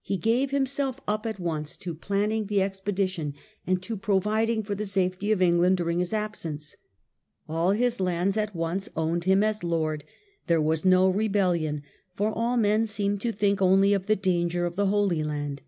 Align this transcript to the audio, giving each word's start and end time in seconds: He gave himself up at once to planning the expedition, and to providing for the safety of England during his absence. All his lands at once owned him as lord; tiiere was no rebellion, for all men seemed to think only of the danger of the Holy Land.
He 0.00 0.16
gave 0.16 0.52
himself 0.52 1.00
up 1.06 1.26
at 1.26 1.38
once 1.38 1.76
to 1.76 1.94
planning 1.94 2.46
the 2.46 2.62
expedition, 2.62 3.34
and 3.66 3.82
to 3.82 3.94
providing 3.94 4.62
for 4.62 4.74
the 4.74 4.86
safety 4.86 5.32
of 5.32 5.42
England 5.42 5.76
during 5.76 5.98
his 5.98 6.14
absence. 6.14 6.76
All 7.46 7.72
his 7.72 8.00
lands 8.00 8.38
at 8.38 8.56
once 8.56 8.88
owned 8.96 9.24
him 9.24 9.44
as 9.44 9.62
lord; 9.62 10.04
tiiere 10.48 10.62
was 10.64 10.86
no 10.86 11.10
rebellion, 11.10 11.82
for 12.14 12.32
all 12.32 12.56
men 12.56 12.86
seemed 12.86 13.20
to 13.20 13.32
think 13.32 13.60
only 13.60 13.92
of 13.92 14.06
the 14.06 14.16
danger 14.16 14.64
of 14.64 14.76
the 14.76 14.86
Holy 14.86 15.22
Land. 15.22 15.60